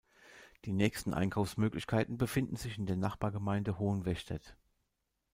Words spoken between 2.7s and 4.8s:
in der Nachbargemeinde Hohenwestedt.